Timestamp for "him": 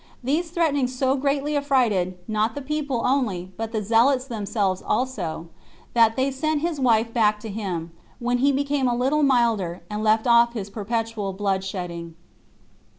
7.49-7.91